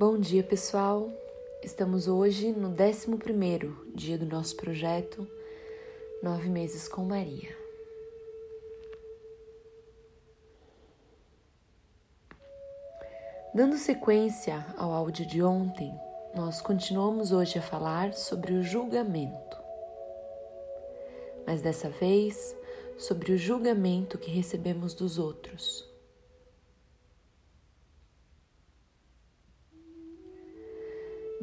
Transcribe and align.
Bom 0.00 0.18
dia, 0.18 0.42
pessoal. 0.42 1.12
Estamos 1.62 2.08
hoje 2.08 2.52
no 2.52 2.68
11 2.68 3.18
dia 3.94 4.16
do 4.16 4.24
nosso 4.24 4.56
projeto 4.56 5.28
Nove 6.22 6.48
Meses 6.48 6.88
com 6.88 7.04
Maria. 7.04 7.54
Dando 13.54 13.76
sequência 13.76 14.64
ao 14.78 14.90
áudio 14.90 15.26
de 15.26 15.42
ontem, 15.42 15.94
nós 16.34 16.62
continuamos 16.62 17.30
hoje 17.30 17.58
a 17.58 17.62
falar 17.62 18.14
sobre 18.14 18.54
o 18.54 18.62
julgamento. 18.62 19.58
Mas 21.46 21.60
dessa 21.60 21.90
vez, 21.90 22.56
sobre 22.96 23.32
o 23.32 23.36
julgamento 23.36 24.16
que 24.16 24.30
recebemos 24.30 24.94
dos 24.94 25.18
outros. 25.18 25.89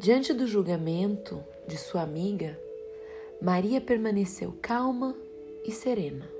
Diante 0.00 0.32
do 0.32 0.46
julgamento 0.46 1.44
de 1.66 1.76
sua 1.76 2.02
amiga, 2.02 2.56
Maria 3.42 3.80
permaneceu 3.80 4.56
calma 4.62 5.12
e 5.64 5.72
serena, 5.72 6.30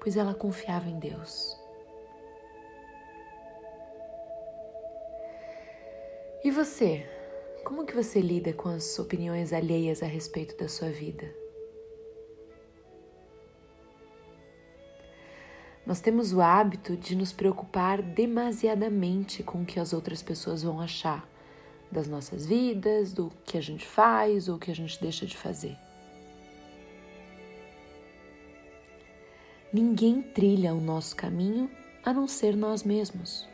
pois 0.00 0.16
ela 0.16 0.32
confiava 0.32 0.88
em 0.88 0.98
Deus. 0.98 1.54
E 6.42 6.50
você? 6.50 7.06
Como 7.66 7.84
que 7.84 7.94
você 7.94 8.18
lida 8.18 8.54
com 8.54 8.70
as 8.70 8.98
opiniões 8.98 9.52
alheias 9.52 10.02
a 10.02 10.06
respeito 10.06 10.56
da 10.56 10.68
sua 10.70 10.88
vida? 10.88 11.30
Nós 15.86 16.00
temos 16.00 16.32
o 16.32 16.40
hábito 16.40 16.96
de 16.96 17.14
nos 17.14 17.30
preocupar 17.30 18.00
demasiadamente 18.00 19.42
com 19.42 19.60
o 19.60 19.66
que 19.66 19.78
as 19.78 19.92
outras 19.92 20.22
pessoas 20.22 20.62
vão 20.62 20.80
achar 20.80 21.33
das 21.94 22.08
nossas 22.08 22.44
vidas, 22.44 23.12
do 23.12 23.30
que 23.46 23.56
a 23.56 23.60
gente 23.60 23.86
faz 23.86 24.48
ou 24.48 24.58
que 24.58 24.70
a 24.70 24.74
gente 24.74 25.00
deixa 25.00 25.24
de 25.24 25.36
fazer. 25.36 25.78
Ninguém 29.72 30.20
trilha 30.20 30.74
o 30.74 30.80
nosso 30.80 31.14
caminho 31.16 31.70
a 32.04 32.12
não 32.12 32.26
ser 32.26 32.56
nós 32.56 32.82
mesmos. 32.82 33.48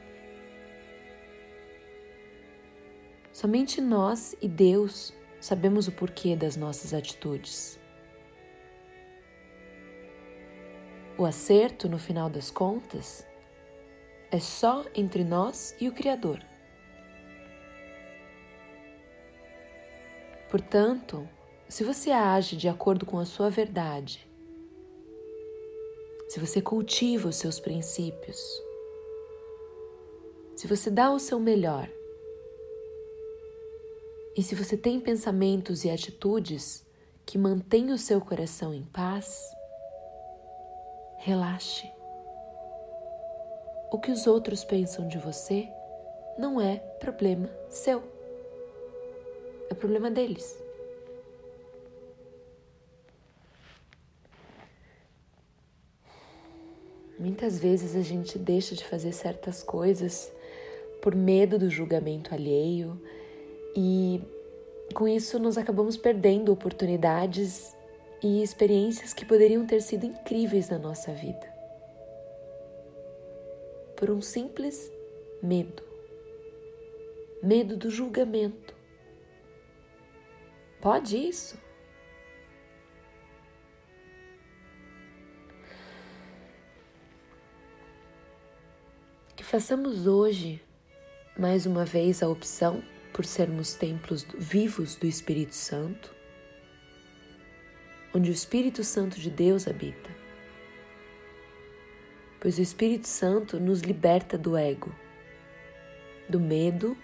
Somente 3.33 3.81
nós 3.81 4.35
e 4.41 4.49
Deus 4.49 5.13
sabemos 5.41 5.87
o 5.87 5.93
porquê 5.93 6.35
das 6.35 6.57
nossas 6.57 6.93
atitudes. 6.93 7.79
O 11.17 11.25
acerto, 11.27 11.89
no 11.89 11.99
final 11.99 12.31
das 12.31 12.51
contas, 12.51 13.27
é 14.31 14.41
só 14.41 14.85
entre 14.95 15.25
nós 15.25 15.75
e 15.81 15.89
o 15.89 15.93
Criador. 15.93 16.50
Portanto, 20.51 21.29
se 21.69 21.85
você 21.85 22.11
age 22.11 22.57
de 22.57 22.69
acordo 22.69 23.07
com 23.07 23.21
a 23.21 23.25
sua 23.25 23.49
verdade, 23.49 24.29
se 26.29 26.41
você 26.41 26.61
cultiva 26.61 27.29
os 27.29 27.37
seus 27.37 27.61
princípios, 27.61 28.37
se 30.57 30.67
você 30.67 30.91
dá 30.91 31.13
o 31.13 31.21
seu 31.21 31.39
melhor, 31.39 31.89
e 34.37 34.43
se 34.43 34.57
você 34.57 34.77
tem 34.77 34.99
pensamentos 34.99 35.85
e 35.85 35.91
atitudes 35.91 36.85
que 37.25 37.39
mantêm 37.39 37.93
o 37.93 37.99
seu 37.99 38.21
coração 38.21 38.75
em 38.75 38.83
paz, 38.83 39.41
relaxe. 41.19 41.89
O 43.93 44.01
que 44.01 44.11
os 44.11 44.27
outros 44.27 44.65
pensam 44.65 45.07
de 45.07 45.19
você 45.19 45.69
não 46.37 46.61
é 46.61 46.79
problema 46.99 47.49
seu. 47.69 48.20
É 49.71 49.75
problema 49.75 50.11
deles. 50.11 50.61
Muitas 57.19 57.59
vezes 57.59 57.95
a 57.95 58.01
gente 58.01 58.39
deixa 58.39 58.75
de 58.75 58.85
fazer 58.85 59.13
certas 59.13 59.63
coisas 59.63 60.33
por 61.01 61.15
medo 61.15 61.59
do 61.59 61.71
julgamento 61.71 62.35
alheio 62.35 63.01
e 63.77 64.21
com 64.95 65.07
isso 65.07 65.39
nós 65.39 65.57
acabamos 65.57 65.97
perdendo 65.97 66.51
oportunidades 66.51 67.77
e 68.23 68.43
experiências 68.43 69.15
que 69.15 69.25
poderiam 69.25 69.67
ter 69.67 69.81
sido 69.83 70.05
incríveis 70.05 70.69
na 70.69 70.79
nossa 70.79 71.13
vida. 71.13 71.47
Por 73.97 74.11
um 74.11 74.21
simples 74.21 74.91
medo. 75.43 75.83
Medo 77.43 77.77
do 77.77 77.91
julgamento. 77.91 78.80
Pode 80.81 81.15
isso? 81.15 81.59
Que 89.37 89.45
façamos 89.45 90.07
hoje, 90.07 90.63
mais 91.39 91.67
uma 91.67 91.85
vez, 91.85 92.23
a 92.23 92.29
opção 92.29 92.83
por 93.13 93.27
sermos 93.27 93.75
templos 93.75 94.27
vivos 94.39 94.97
do 94.97 95.07
Espírito 95.07 95.55
Santo, 95.55 96.15
onde 98.15 98.31
o 98.31 98.33
Espírito 98.33 98.83
Santo 98.83 99.21
de 99.21 99.31
Deus 99.31 99.69
habita. 99.69 100.09
Pois 102.41 102.57
o 102.57 102.63
Espírito 102.63 103.07
Santo 103.07 103.61
nos 103.61 103.83
liberta 103.83 104.39
do 104.39 104.57
ego, 104.57 104.95
do 106.27 106.41
medo 106.41 106.97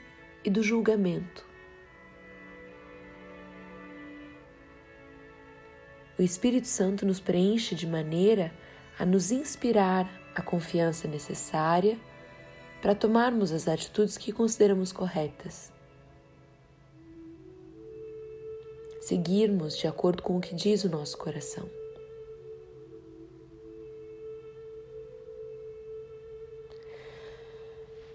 e 0.42 0.48
do 0.48 0.62
julgamento 0.62 1.45
o 6.18 6.22
Espírito 6.22 6.66
Santo 6.66 7.04
nos 7.04 7.20
preenche 7.20 7.74
de 7.74 7.86
maneira 7.86 8.52
a 8.98 9.04
nos 9.04 9.30
inspirar 9.30 10.08
a 10.34 10.40
confiança 10.40 11.06
necessária 11.06 11.98
para 12.80 12.94
tomarmos 12.94 13.52
as 13.52 13.68
atitudes 13.68 14.16
que 14.16 14.32
consideramos 14.32 14.92
corretas. 14.92 15.72
Seguirmos 19.00 19.76
de 19.76 19.86
acordo 19.86 20.22
com 20.22 20.38
o 20.38 20.40
que 20.40 20.54
diz 20.54 20.84
o 20.84 20.88
nosso 20.88 21.16
coração. 21.18 21.68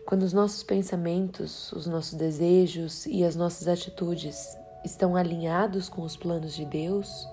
Quando 0.05 0.23
os 0.23 0.33
nossos 0.33 0.61
pensamentos, 0.63 1.71
os 1.71 1.87
nossos 1.87 2.15
desejos 2.15 3.05
e 3.05 3.23
as 3.23 3.35
nossas 3.35 3.67
atitudes 3.67 4.57
estão 4.83 5.15
alinhados 5.15 5.87
com 5.87 6.01
os 6.01 6.17
planos 6.17 6.53
de 6.53 6.65
Deus, 6.65 7.25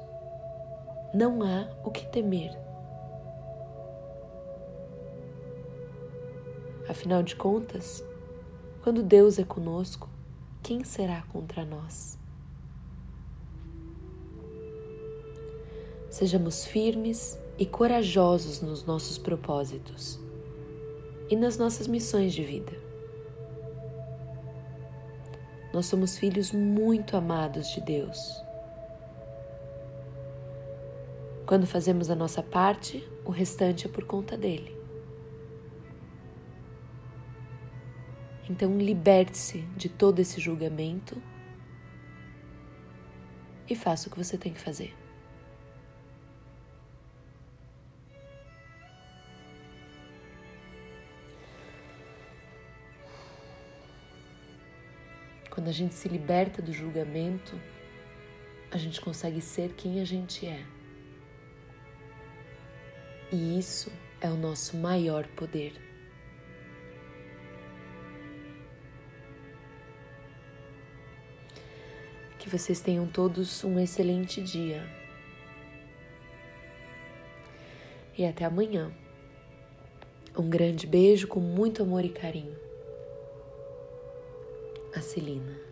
não 1.13 1.43
há 1.43 1.69
o 1.83 1.91
que 1.91 2.07
temer. 2.07 2.51
Afinal 6.89 7.23
de 7.23 7.35
contas, 7.37 8.05
quando 8.83 9.03
Deus 9.03 9.39
é 9.39 9.45
conosco, 9.45 10.09
quem 10.63 10.85
será 10.85 11.23
contra 11.33 11.65
nós? 11.65 12.19
Sejamos 16.11 16.65
firmes 16.65 17.39
e 17.59 17.67
corajosos 17.67 18.61
nos 18.61 18.85
nossos 18.85 19.19
propósitos 19.19 20.19
e 21.31 21.37
nas 21.37 21.59
nossas 21.59 21.87
missões 21.87 22.33
de 22.33 22.43
vida. 22.43 22.73
Nós 25.73 25.87
somos 25.87 26.17
filhos 26.17 26.53
muito 26.53 27.17
amados 27.17 27.69
de 27.69 27.81
Deus 27.83 28.48
quando 31.49 31.67
fazemos 31.67 32.11
a 32.11 32.15
nossa 32.15 32.43
parte, 32.43 33.03
o 33.25 33.31
restante 33.31 33.87
é 33.87 33.89
por 33.89 34.05
conta 34.05 34.37
dele. 34.37 34.77
Então, 38.51 38.77
liberte-se 38.77 39.63
de 39.75 39.89
todo 39.89 40.19
esse 40.19 40.39
julgamento 40.43 41.17
e 43.67 43.75
faça 43.75 44.09
o 44.09 44.13
que 44.13 44.19
você 44.19 44.37
tem 44.37 44.53
que 44.53 44.61
fazer. 44.61 44.95
Quando 55.49 55.69
a 55.69 55.73
gente 55.73 55.95
se 55.95 56.11
liberta 56.11 56.61
do 56.61 56.75
julgamento, 56.75 57.59
a 58.71 58.77
gente 58.77 59.01
consegue 59.01 59.41
ser 59.41 59.73
quem 59.73 59.99
a 60.03 60.05
gente 60.05 60.47
é. 60.47 60.78
E 63.31 63.59
isso 63.59 63.93
é 64.21 64.29
o 64.29 64.37
nosso 64.37 64.77
maior 64.77 65.27
poder. 65.29 65.73
Que 72.39 72.49
vocês 72.49 72.81
tenham 72.81 73.07
todos 73.07 73.63
um 73.65 73.79
excelente 73.79 74.41
dia. 74.41 74.83
E 78.17 78.25
até 78.25 78.45
amanhã. 78.45 78.91
Um 80.37 80.49
grande 80.49 80.87
beijo 80.87 81.29
com 81.29 81.41
muito 81.41 81.83
amor 81.83 82.05
e 82.05 82.09
carinho. 82.09 82.69
a 84.95 85.01
Celina. 85.01 85.68